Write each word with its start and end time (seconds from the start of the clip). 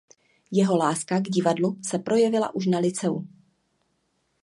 Jeho 0.51 0.77
láska 0.77 1.19
k 1.19 1.23
divadlu 1.29 1.77
se 1.85 1.99
projevila 1.99 2.55
už 2.55 2.65
na 2.65 2.79
lyceu. 2.79 3.23